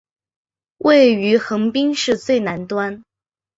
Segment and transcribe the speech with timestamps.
[0.79, 3.03] 位于横滨市最南端。